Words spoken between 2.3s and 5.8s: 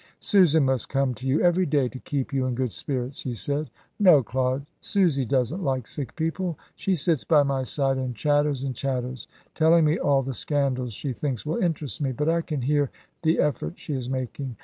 you in good spirits," he said. "No, Claude, Susie doesn't